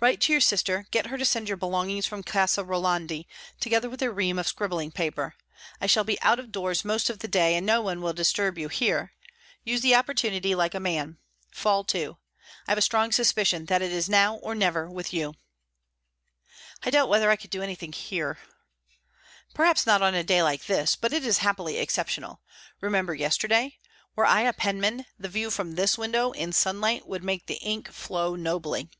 [0.00, 3.26] "Write to your sister; get her to send your belongings from Casa Rolandi,
[3.58, 5.34] together with a ream of scribbling paper.
[5.80, 8.58] I shall be out of doors most of the day, and no one will disturb
[8.58, 9.12] you here.
[9.64, 11.18] Use the opportunity like a man.
[11.50, 12.16] Fall to.
[12.68, 15.34] I have a strong suspicion that it is now or never with you."
[16.84, 18.38] "I doubt whether I could do anything here."
[19.52, 22.40] "Perhaps not on a day like this; but it is happily exceptional.
[22.80, 23.80] Remember yesterday.
[24.14, 27.90] Were I a penman, the view from this window in sunlight would make the ink
[27.90, 28.90] flow nobly."